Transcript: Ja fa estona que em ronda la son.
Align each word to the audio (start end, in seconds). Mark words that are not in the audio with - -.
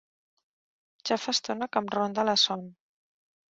Ja 1.09 1.17
fa 1.25 1.35
estona 1.37 1.69
que 1.71 1.83
em 1.85 1.93
ronda 1.99 2.27
la 2.33 2.37
son. 2.47 2.67